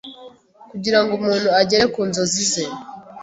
Kugira 0.71 0.99
ngo 1.01 1.11
umuntu 1.19 1.47
agere 1.61 1.85
ku 1.93 2.01
nzozi 2.09 2.41
ze 2.51 2.63